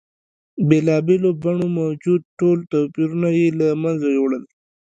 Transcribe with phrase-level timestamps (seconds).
[0.67, 4.43] بېلا بېلو بڼو موجود ټول توپیرونه یې له منځه یوړل.